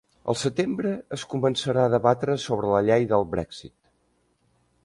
[0.31, 3.77] Al setembre es començarà a debatre sobre la llei del Brexit